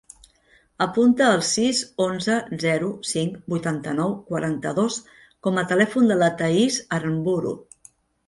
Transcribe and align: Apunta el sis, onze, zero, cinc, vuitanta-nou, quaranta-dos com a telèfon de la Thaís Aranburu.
Apunta 0.85 1.25
el 1.33 1.43
sis, 1.47 1.81
onze, 2.05 2.37
zero, 2.63 2.87
cinc, 3.09 3.35
vuitanta-nou, 3.53 4.15
quaranta-dos 4.31 4.97
com 5.49 5.61
a 5.63 5.65
telèfon 5.73 6.09
de 6.13 6.17
la 6.23 6.31
Thaís 6.41 6.79
Aranburu. 6.99 7.53